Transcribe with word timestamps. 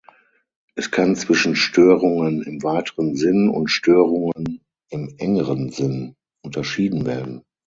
Es 0.73 0.89
kann 0.89 1.15
zwischen 1.15 1.55
"Störungen 1.55 2.41
im 2.41 2.63
weiteren 2.63 3.15
Sinn" 3.15 3.49
und 3.49 3.67
"Störungen 3.69 4.59
im 4.89 5.13
engeren 5.19 5.69
Sinn" 5.69 6.15
unterschieden 6.43 7.05
werden. 7.05 7.43